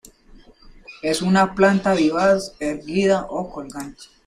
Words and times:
Es 1.03 1.21
una 1.21 1.53
planta 1.53 1.93
vivaz, 1.93 2.55
erguida 2.59 3.27
o 3.29 3.51
colgante. 3.51 4.05